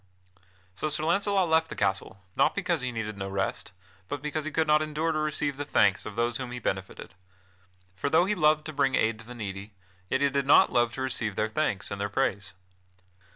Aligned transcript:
So 0.73 0.89
Sir 0.89 1.03
Launcelot 1.03 1.47
left 1.47 1.69
the 1.69 1.75
castle, 1.75 2.23
not 2.35 2.55
because 2.55 2.81
he 2.81 2.91
needed 2.91 3.19
no 3.19 3.29
rest, 3.29 3.71
but 4.07 4.19
because 4.23 4.45
he 4.45 4.49
could 4.51 4.65
not 4.65 4.81
endure 4.81 5.11
to 5.11 5.19
receive 5.19 5.57
the 5.57 5.63
thanks 5.63 6.07
of 6.07 6.15
those 6.15 6.37
whom 6.37 6.49
he 6.51 6.57
benefited. 6.57 7.13
For 7.95 8.09
though 8.09 8.25
he 8.25 8.33
loved 8.33 8.65
to 8.65 8.73
bring 8.73 8.95
aid 8.95 9.19
to 9.19 9.25
the 9.27 9.35
needy, 9.35 9.73
yet 10.09 10.21
he 10.21 10.29
did 10.31 10.47
not 10.47 10.73
love 10.73 10.91
to 10.95 11.01
receive 11.03 11.35
their 11.35 11.49
thanks 11.49 11.91
and 11.91 12.01
their 12.01 12.09
praise. 12.09 12.55